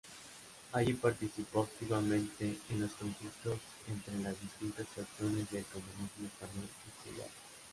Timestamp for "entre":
3.87-4.17